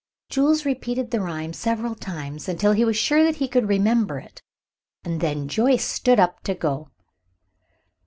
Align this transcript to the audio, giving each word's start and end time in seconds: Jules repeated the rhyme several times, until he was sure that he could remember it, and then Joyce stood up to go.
Jules 0.29 0.65
repeated 0.65 1.11
the 1.11 1.21
rhyme 1.21 1.53
several 1.53 1.93
times, 1.93 2.49
until 2.49 2.71
he 2.71 2.83
was 2.83 2.97
sure 2.97 3.23
that 3.23 3.35
he 3.35 3.47
could 3.47 3.69
remember 3.69 4.17
it, 4.17 4.41
and 5.03 5.21
then 5.21 5.47
Joyce 5.47 5.85
stood 5.85 6.19
up 6.19 6.41
to 6.45 6.55
go. 6.55 6.89